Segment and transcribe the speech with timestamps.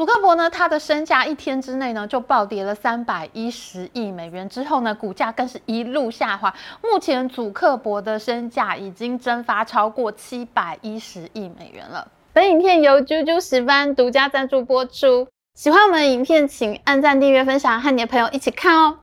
[0.00, 6.54] 祖克伯呢，他的身价一天之内呢就暴跌了三百一十亿美元，之后呢股价更是一路下滑。
[6.82, 12.08] 目前祖克伯的身价已经蒸发超过七百一十亿美元了。
[12.32, 15.28] 本影片由啾啾十班独家赞助播出。
[15.52, 19.00] 喜欢我们的影片，请按赞、订阅、分享，和你的朋友一起看哦。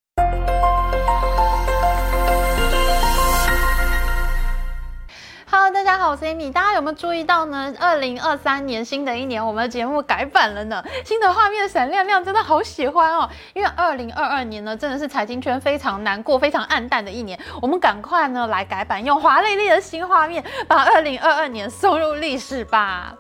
[5.88, 6.52] 大家好，我是 Amy。
[6.52, 7.74] 大家有没有注意到呢？
[7.80, 10.84] 二零二三年新的一年，我们的节目改版了呢。
[11.06, 13.30] 新的画面闪亮亮，真的好喜欢哦。
[13.54, 17.40] 因为二零二二年呢，真的是财经圈非常难过、非常暗淡的一年。
[17.62, 23.16] 我们赶快呢来改版，用华丽丽的新画面，把二零二二年送入历史吧。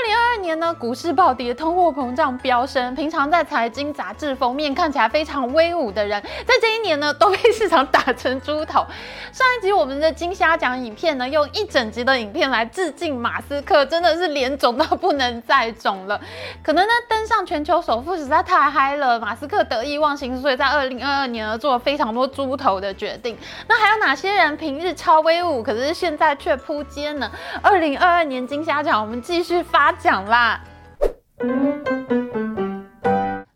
[0.00, 2.94] 二零二二年呢，股市暴跌，通货膨胀飙升。
[2.94, 8.86] 平常在财经杂志封面看起来非常威武的人，在这一年呢，都被市场打成猪头。
[9.30, 16.18] 上一集我们的金虾奖影片呢，用一整集的影片来致敬马斯克，真的是脸肿到不能再肿了。
[16.62, 23.36] 可能呢，登上全球首富实在太嗨了，马斯克得意忘形，所以在二零二二年呢，做了非常多猪头的决定。
[23.68, 27.30] 那还有哪些人平日超威武，可是现在却扑街呢？
[27.60, 29.89] 二零二二年金虾奖，我们继续发。
[29.92, 30.60] 讲啦！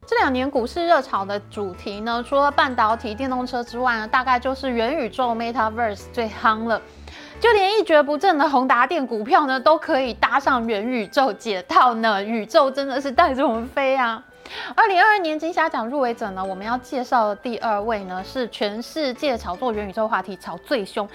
[0.07, 6.81] 这两年股市热潮的主题呢，除了半导体、电动车之外呢，大概就是元宇宙 （Metaverse） 最夯了。
[7.41, 12.23] 就连一蹶不振的宏达电股票呢，都可以搭上元宇宙解套呢。
[12.23, 14.23] 宇宙真的是带着我们飞啊！
[14.75, 21.09] 二零二二年金虾奖入围者呢，我们要介绍的第二位呢，是全世界炒作元宇宙话题炒最凶，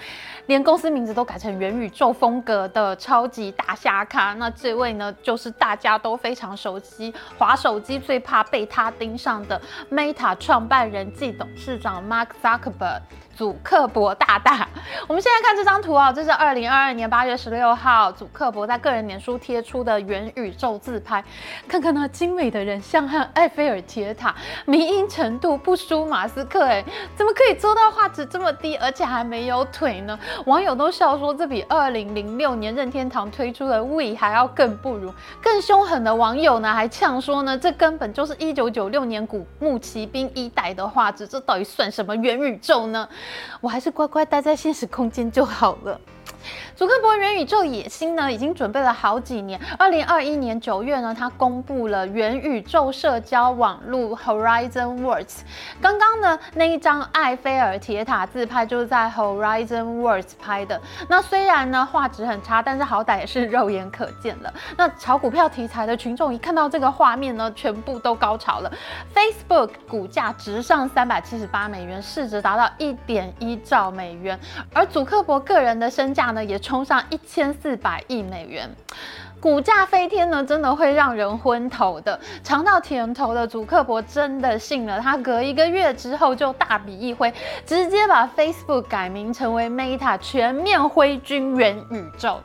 [0.46, 4.34] 连公司名字都改成元宇宙风格的超级大虾咖。
[4.34, 13.00] 那这位呢，就是大家都非常熟悉，滑手机最怕被他盯上的 Meta 创办人暨董事长 Mark Zuckerberg。
[13.40, 14.68] 祖克伯大大，
[15.08, 21.24] 我们现在看这张图啊，这是二零二二年八月十六号祖克伯在个人脸书贴出的元宇宙自拍，
[21.66, 24.34] 看看那精美的人像和埃菲尔铁塔，
[24.66, 26.84] 迷因程度不输马斯克哎，
[27.16, 30.18] 怎么可以做到画质这么低，而且还没有腿呢？
[30.44, 35.10] 网友都笑说这比二零零六年任天堂推出的 We 还要更不如。
[35.42, 43.08] 更凶狠的网友呢，还呛说呢，这根本就是一九九六年古墓奇兵一代的画质，这到底算什么元宇宙呢？
[43.60, 46.00] 我还是乖乖待在现实空间就好了。
[46.74, 49.60] 祖克伯元宇宙野心呢，已经准备了好几年。
[49.78, 55.40] 二零二一年九月呢，他公布了元宇宙社交网络 Horizon Worlds。
[55.80, 60.80] 刚刚呢，那一张埃菲尔铁塔自拍就是在 Horizon Worlds 拍的。
[61.08, 64.52] 那虽然呢画质很差，但是好歹也是肉眼可见的。
[64.76, 68.72] 那炒股票题材的群众一看到这个画面呢，全部都高潮了。
[69.14, 74.38] Facebook 股价直上三百七十八美元，市值达到一点一兆美元。
[74.72, 78.68] 而祖克伯个人的身价呢，也冲上一千四百亿美元，
[79.40, 82.18] 股价飞天呢，真的会让人昏头的。
[82.42, 87.32] 尝到甜头的祖克伯真的信了，他隔一个月之后就大笔一挥，
[87.64, 92.40] 直接把 Facebook 改名成为 Meta，全面挥军元宇宙。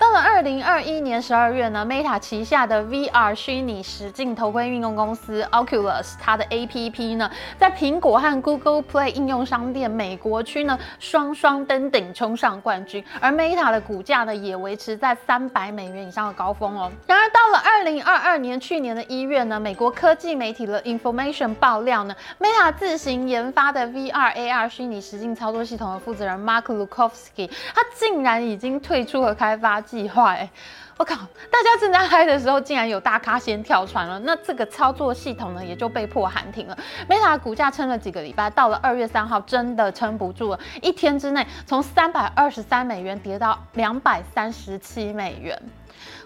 [0.00, 16.90] 到了二零二一年十二月呢，Meta 旗下的 VR 虚拟实境头盔运动公司 Oculus，它的 APP 呢，在苹果和 Google Play 应用商店美国区呢，双双登顶冲上冠军，而 Meta 的股价呢，也维持在三百美元以上的高峰哦。
[17.06, 29.78] 然而到了二零二二年去年的一月呢，美国科技媒体的 Information 爆料呢，Meta 自行研发的 VR AR 虚拟实境操作系统的负责人 Mark Lukowski，他竟然已经退出了开发。
[29.90, 30.48] 计划哎，
[30.96, 31.16] 我靠！
[31.16, 36.78] 大家正在嗨的时候，竟然有大咖先跳船了，那这个操作系统呢，也就被迫喊停了。
[37.08, 45.60] Meta 股价撑了几个礼拜，到了二月三号，真的撑不住了，一天之内从三百二十三美元跌到两百三十七美元。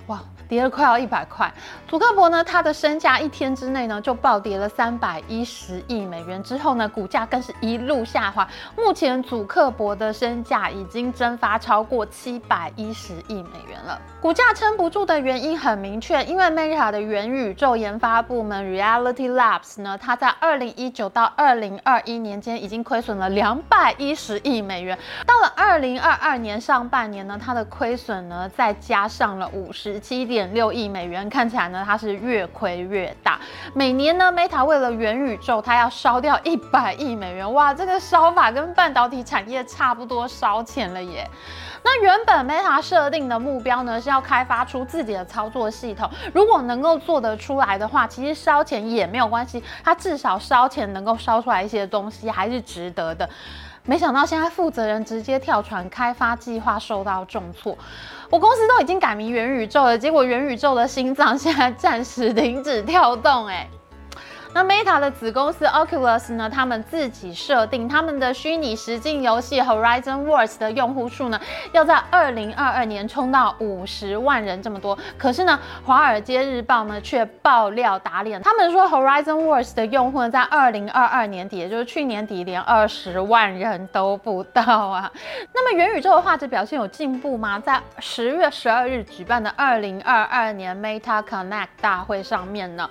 [0.08, 1.50] 哇，跌了快要一百块。
[1.88, 8.46] 祖克伯呢，他的身价一天之内呢就暴跌了三百一十亿美元，之后呢股价更是一路下滑。
[8.76, 13.98] 目前祖克伯的身价已经蒸发超过七百一十亿美元了。
[14.20, 24.98] 股价撑不住的原因很明确，因为 Meta 的元宇宙研发部门 Reality Labs 呢，它在二零一九到二零二一年间已经亏损了两百一十亿美元。
[25.26, 29.93] 到了二零二二年上半年呢，它的亏损呢再加上了五十。
[29.94, 33.38] 十七点六亿美元，看起来呢，它是越亏越大。
[33.74, 37.54] 每年呢，Meta 为了元宇宙，它要烧掉一百亿美元。
[37.54, 41.30] 哇，这个烧法跟半导体产业差不多烧钱了耶。
[41.84, 46.10] 那原本 Meta 设定的目标呢，是要开发出自己的操作系统。
[46.32, 53.30] 如果能够做得出来的话，其实烧钱也没有关系，它至少烧钱能够烧出来一些东西，还是值得的。
[53.86, 57.76] 没想到现在负责人直接跳船，开发计划受到重挫。
[58.30, 63.68] 我公司都已经改名元宇宙了，结果元宇宙的心脏现在暂时停止跳动，哎。
[64.54, 66.48] 那 Meta 的子公司 Oculus 呢？
[66.48, 71.40] 他们自己设定他们的虚拟实境游戏 Horizon Worlds 的用户数呢，
[71.72, 74.96] 要在二零二二年冲到五十万人这么多。
[75.18, 85.10] 可是呢，华尔街日报呢却爆料打脸，他们说 Horizon Worlds 的用户呢，在二零二二年底，也就是去年底，连二十万人都不到啊。
[85.52, 87.58] 那么元宇宙的画质表现有进步吗？
[87.58, 92.88] 在十月十二日举办的二零二二年 Meta Connect 大会上面呢？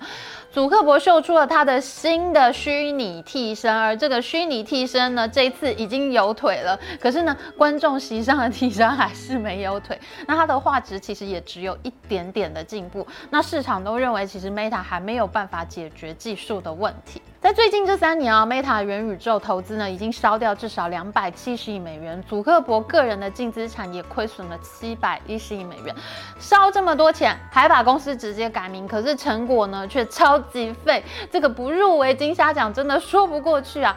[0.52, 6.78] 祖克伯秀出了它的新的虚拟替身，而这个虚拟替身呢，这次已经有腿了。
[7.00, 9.96] 可是呢，观众席上的替身还是没有腿。
[10.28, 13.06] 那它的画质其实也只有一点点的进步。
[13.30, 17.22] 那市场都认为，其实 Meta 还没有办法解决技术的问题。
[17.44, 25.94] 在最近这三年啊，Meta 元宇宙投资呢已经烧掉至少两百七十亿美元，祖克伯个人的净资产也亏损了七百一十亿美元，
[26.40, 33.94] 烧这么多钱还把公司直接改名，可是成果呢却超级废，这个不入围金虾奖真的说不过去啊。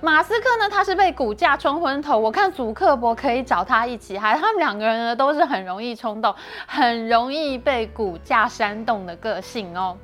[0.00, 6.32] 马斯克呢他是被股价冲昏头，我看祖克伯可以找他一起嗨，他们两个人呢都是很容易冲动，
[6.68, 9.98] 很容易被股价煽动的个性哦。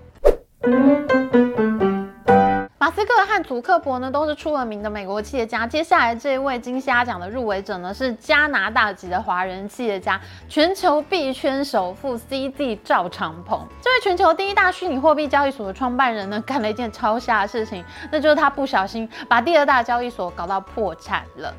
[2.90, 5.66] 斯克和祖克伯呢，都是出了名的美国企业家。
[5.66, 13.66] 接下来这一位金虾奖的入围者呢，是加拿大籍的华人企业家，全球币圈首富 CZ 赵长鹏。
[13.80, 21.54] 这位全球第一大虚拟货币交易所的创办人呢，干了一件超瞎的事情，那就是他不小心把第二大交易所搞到破产了。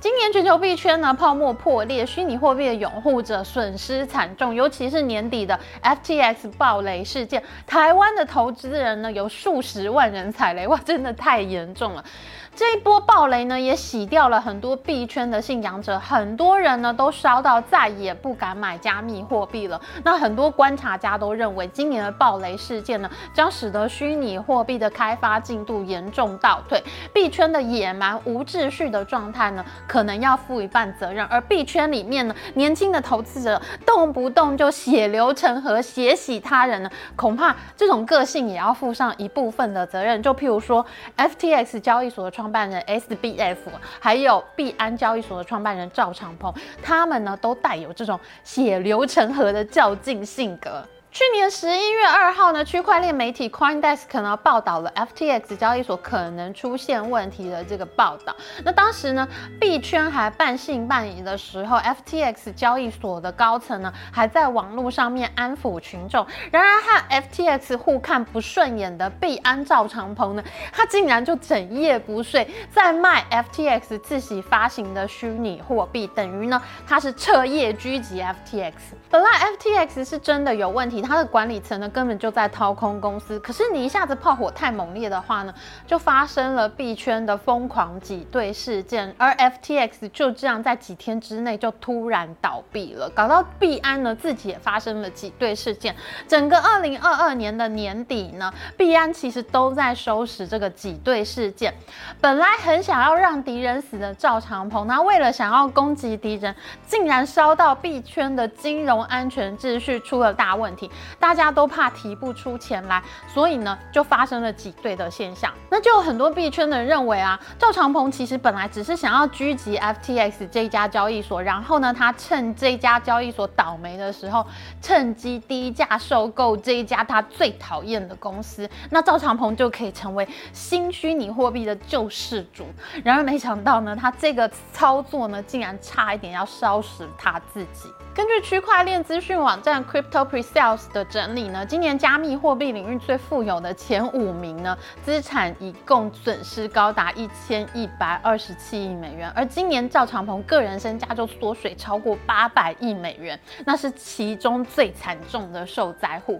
[0.00, 12.04] 今年全球币圈呢泡沫破裂，虚拟货币的拥护者损失惨重，尤其是年底的 FTX 暴雷事件，台湾的投资人呢有数十万人踩雷，哇，真的太严重了。
[12.54, 19.80] 这一波暴雷呢，也洗掉了很多币圈的信仰者，很多人呢都烧到再也不敢买加密货币了。
[20.04, 26.82] 那很多观察家都认为，今年的暴雷事件呢，将使得虚拟货币的开发进度严重倒退，
[27.14, 31.24] 币圈的野蛮无秩序的状态呢，可能要负一半责任。
[31.26, 40.22] 而币圈里面呢，年轻的投资者动不动就血流成河，血洗他人呢，恐怕这种个性也要负上一部分的责任。
[40.22, 40.84] 就譬如说
[41.16, 43.56] ，FTX 交易所的创创办人 SBF，
[44.00, 46.52] 还有币安交易所的创办人赵长鹏，
[46.82, 50.84] 他们呢都带有这种血流成河的较劲性格。
[51.12, 58.34] 去年十一月二号呢，区块链媒体 CoinDesk 呢报道了 FTX 交易所可能出现问题的这个报道。
[58.64, 59.28] 那当时呢，
[59.60, 66.26] 币圈还半信半疑的时候，FTX 交易所的高层呢还在网络上面安抚群众。
[66.50, 70.42] 然而和 FTX 互看不顺眼的币安赵长鹏呢，
[70.72, 78.72] 他竟然就整夜不睡，在卖 FTX 自己发行的虚拟货币，等于呢他是彻夜狙击 FTX。
[79.10, 79.28] 本来
[79.58, 81.01] FTX 是真的有问题。
[81.02, 83.38] 他的管理层呢，根本就在掏空公司。
[83.40, 85.52] 可是你一下子炮火太猛烈的话呢，
[85.86, 95.94] 就发生了币圈的疯狂挤兑事件，而 FTX 就这样在几天之内就突然倒闭了，搞到币安呢自己也发生了挤兑事件。
[96.28, 101.74] 整个二零二二年的年底呢，币安其实都在收拾这个挤兑事件。
[102.20, 106.54] 本来很想要让敌人死的赵长鹏，他为了想要攻击敌人，
[106.86, 110.90] 竟然烧到币圈的金融安全秩序出了大问题。
[111.18, 113.02] 大家都怕提不出钱来，
[113.32, 115.52] 所以呢，就发生了挤兑的现象。
[115.70, 124.46] 那就有很多币圈的人认为啊，赵长鹏其实本来只是想要狙击 FTX 这家交易所，然后呢，他趁这家交易所倒霉的时候，
[124.80, 132.66] 趁机低价收购这一家他最讨厌的公司，那赵长鹏就可以成为新虚拟货币的救世主。
[133.04, 137.88] 然而没想到呢，他这个操作呢，竟然差一点要烧死他自己。
[138.14, 156.38] 根据区块链资讯网站 Crypto Presales 的整理呢，今年加密货币领域最富有的前五名呢，资产一共损失高达一千一百二十七亿美元，而今年赵长鹏个人身家就缩水超过八百亿美元，那是其中最惨重的受灾户。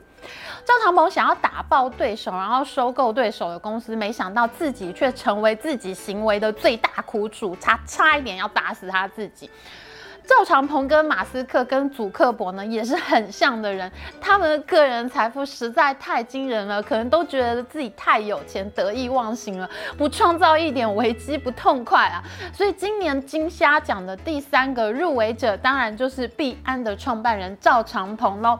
[0.66, 9.48] 赵长鹏想要打爆对手，然后收购对手的公司，没想到自己却成为自己行为的最大苦主，他差一点要打死他自己。
[10.24, 22.22] 赵长鹏跟马斯克跟祖克伯呢也是很像的人，他们的个人财富实在太惊人了，可能都觉得自己太有钱，得意忘形了，不创造一点危机不痛快啊！
[22.52, 28.58] 所以今年金虾奖的第三个入围者，当然就是币安的创办人赵长鹏喽。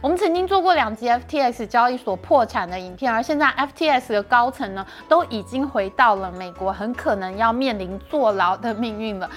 [0.00, 9.28] 我们曾经做过两集 FTX 交易所破产的影片，而现在 FTX 的高层呢都已经回到了美国，很可能要面临坐牢的命运了。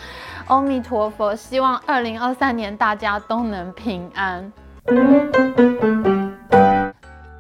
[0.51, 4.51] 阿弥陀佛，希望二零二三年大家都能平安。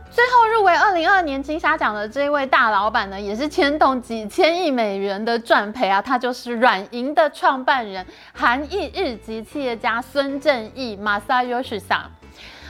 [0.09, 12.09] 最后入围二零二二年金沙奖的这一位大老板呢，也是牵动几千亿美元的赚赔啊，他就是软银的创办人、韩裔日籍企业家孙正义 （Masayoshi 桑。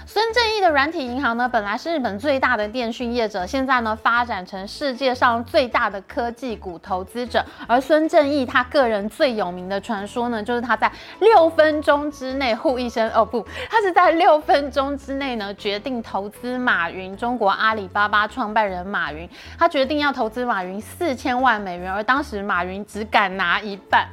[0.05, 7.45] 孙正义的软体银行呢，本来是日本最大的电讯业者，现在呢发展成世界上最大的科技股投资者。
[7.67, 24.07] 而孙正义他个人最有名的传说呢，就是他在六分钟之内 呼一声哦不，他是在六分钟之内呢决定投资马云，中国阿里巴巴创办人马云，他决定要投资马云四千万美元，而当时马云只敢拿一半。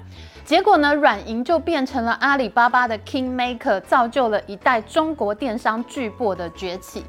[0.48, 7.04] 结果呢，软银就变成了阿里巴巴的 king maker，造就了一代中国电商巨擘的崛起。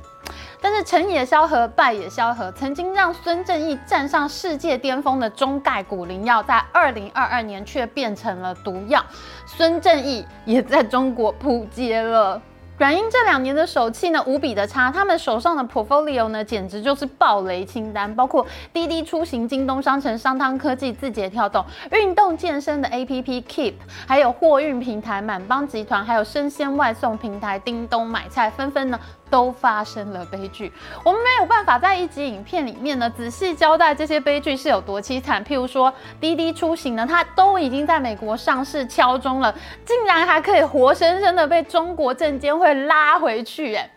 [0.60, 9.01] 但是成也萧何，败也萧何，曾经让孙正义站上世界巅峰的中概股灵药，在二零二二年却变成了毒药，
[9.46, 12.41] 孙正义也在中国扑街了。
[12.79, 23.74] 软银这两年的手气呢无比的差，他们手上的 portfolio 呢简直就是暴雷清单，包括滴滴出行、京东商城、商汤科技、字节跳动、运动健身的 APP Keep，
[24.07, 28.98] 还有货运平台满帮集团，还有生鲜外送平台叮咚买菜，纷纷呢。
[29.29, 30.71] 都发生了悲剧，
[31.03, 35.43] 我们没有办法在一集影片里面呢仔细交代这些悲剧是有多凄惨。
[35.43, 39.53] 譬如说滴滴出行呢，它都已经在美国上市敲钟了，
[39.86, 43.89] 竟然还可以活生生的被中国证监会拉回去，哎。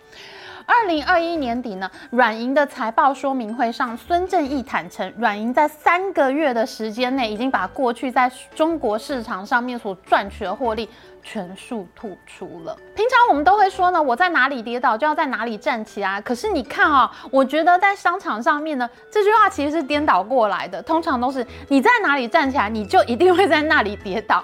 [0.66, 10.88] 二零二一年底呢，软银的财报说明会上，孙正义坦诚，软银在三个月的时间内，已经把过去在中国市场上面所赚取的获利
[11.22, 12.76] 全数吐出了。
[12.94, 16.20] 平常我们都会说呢，我在哪里跌倒就要在哪里站起啊。
[16.20, 24.42] 可是你看啊，我觉得在商场上面呢，这句话其实是颠倒过来的，通常都是你在哪里站起来，你就一定会在那里跌倒。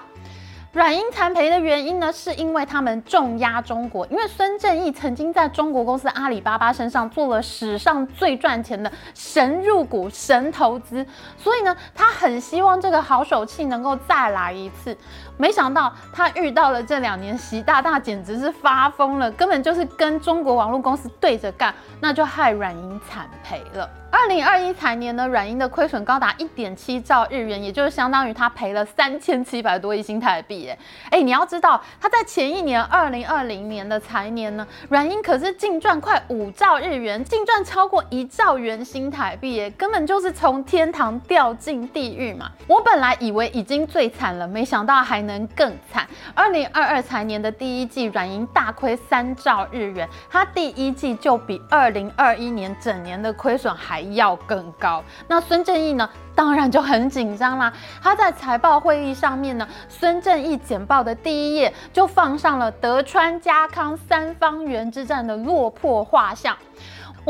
[0.71, 4.05] 软银惨赔的原因呢，是因为他们重压中国。
[4.05, 11.03] 因为孙正义曾经在中国公司阿里巴巴身上做了史上最赚钱的神入股、神投资，
[11.37, 14.95] 所以呢，他很希望这个好手气能够再来一次。
[15.39, 23.89] 没想到他遇到了这两年习大大，简直是发疯了，根本就是跟中国网络公司对着干，那就害软银惨赔了。
[24.11, 30.67] 二零二一财年呢，软银的亏损高达一点七兆日元，也就是相当于他赔了三千七百多亿新台币。
[30.67, 30.77] 哎，
[31.11, 42.49] 哎，你要知道，他在前一年二零二零年的财年呢，软银可是净赚快五兆日元，净赚超过一兆元新台币，哎，根本就是从天堂掉进地狱嘛。
[42.65, 46.05] 我本来以为已经最惨了，没想到还能更惨。
[46.35, 54.09] 二零二二财年的第一季，软银大亏三兆日元，它第一季就比二零二一年整年的亏损还。
[54.09, 56.09] 要更高，那孙正义呢？
[56.33, 57.71] 当然就很紧张啦。
[58.01, 66.57] 他在财报会议上面呢，孙正义简报的第一页就放上了德川家康三方原之战的落魄画像。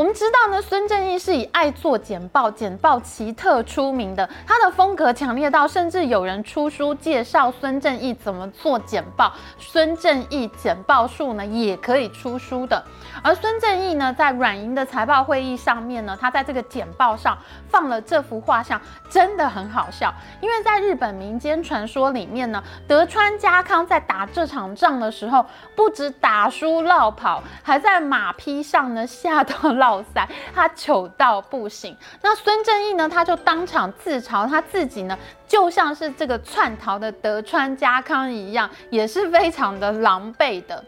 [0.00, 4.26] 我们知道呢，孙正义是以爱做简报、简报奇特出名的。
[4.46, 9.30] 他的风格强烈到，甚至有人出书介绍孙正义怎么做简报。
[9.58, 12.82] 孙正义简报术呢，也可以出书的。
[13.22, 17.36] 而孙正义呢，在软银的财报会议上面呢，他在这个简报上
[17.68, 18.80] 放了这幅画像，
[19.10, 20.10] 真的很好笑。
[20.40, 25.44] 因为在日本民间传说里面呢，德川家康在打这场仗的时候，
[25.76, 29.89] 不止打输落跑，还在马匹上呢吓到落。
[29.96, 31.96] 哇塞，他糗到不行。
[32.22, 33.08] 那孙正义呢？
[33.08, 35.18] 他就当场自嘲他自己呢，
[35.50, 40.84] 就像是这个窜逃的德川家康一样，也是非常的狼狈的。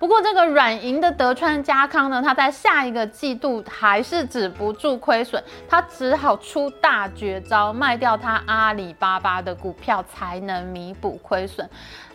[0.00, 11.68] 不过这个软银的德川家康呢，他在下一个季度还是止不住亏损，他只好出大绝招，卖掉他阿里巴巴的股票，才能弥补亏损。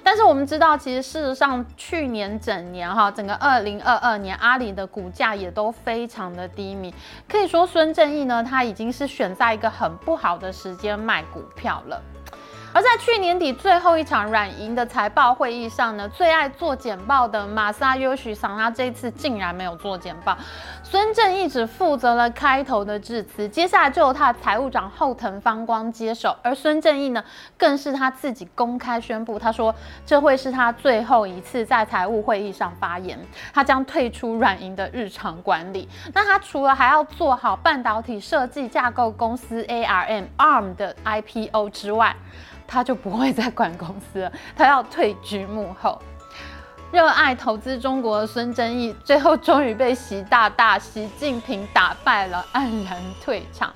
[0.04, 6.94] 但是我们知道，其实事实上，去年整年哈，整个二零二二年，阿里的股价也都非常的低迷。
[7.28, 12.02] 可以说，孙正义呢，他已经是选在一个很不好的时间卖股票了。
[12.74, 20.38] 而在去年底最后一场软银的财报会议上呢，最爱做简报的马萨优许桑，他这次竟然没有做简报。
[20.88, 26.38] 孙正义只负责了开头的致辞，接下来就由他的财务长后藤方光接手。
[26.44, 27.24] 而孙正义呢，
[27.58, 29.74] 更是他自己公开宣布，他说
[30.06, 33.20] 这会是他最后一次在财务会议上发言，
[33.52, 35.90] 他将退出软银的日常管理。
[36.14, 42.16] 那他除了还要做好半导体设计架构公司 ARM ARM 的 IPO 之外，
[42.68, 46.00] 他就不会再管公司了， 他要退居幕后。
[46.96, 53.70] 热爱投资中国的孙正义，最后终于被习大大、习近平打败了，黯然退场。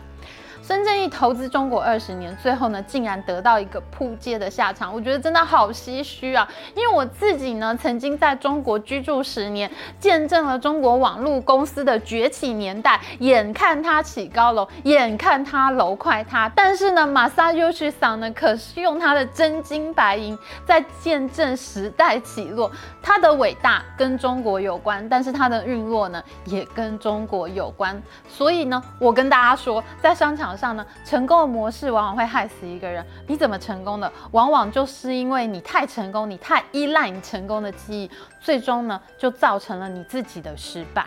[0.69, 6.47] 孙正义投资中国二十年，最后呢，竟然得到一个扑街的下场，我觉得真的好唏嘘啊！
[6.75, 9.67] 因为我自己呢，曾经在中国居住十年，
[9.99, 22.71] 见证了中国网络公司的崛起年代，眼看它起高楼，眼看它楼快塌，但是呢，马萨优去桑呢，可是用他的真金白银在见证时代起落。
[23.01, 27.99] 他的伟大跟中国有关，但是他的陨落呢，也跟中国有关。
[28.27, 30.58] 所以呢，我跟大家说，在商场。
[30.59, 33.05] 上呢，成功的模式往往会害死一个人。
[33.27, 34.11] 你怎么成功的？
[34.31, 38.11] 往往就是因为你太成功，你太依赖你成功的记忆，
[38.41, 41.05] 最终呢，就造成了你自己的失败。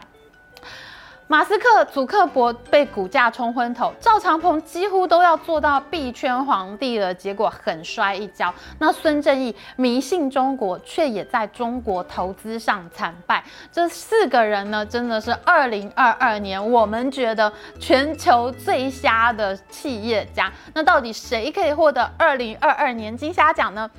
[1.29, 8.52] 马斯克、祖克伯被股价冲昏头，赵长鹏几乎都要做到币圈皇帝了，结果狠摔一跤。
[8.79, 13.43] 那孙正义迷信中国，却也在中国投资上惨败。
[13.71, 17.50] 这四个人呢，真的是二零二二年我们觉得
[17.81, 20.52] 全球最瞎的企业家。
[20.75, 23.91] 那到底谁可以获得二零二二年金虾奖呢？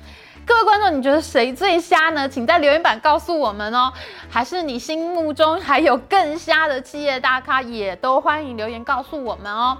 [0.46, 2.28] 各位观众，你觉得谁最瞎呢？
[2.28, 3.92] 请在留言板告诉我们哦。
[4.28, 9.76] 还是你心目中还有更瞎的企业大咖，也都欢迎留言告诉我们哦。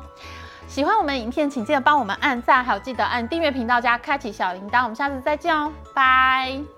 [0.67, 4.83] 喜欢我们影片，请记得帮我们按赞，还有记得按订阅频道加开启小铃铛。
[4.83, 6.74] 我们下次再见哦，拜。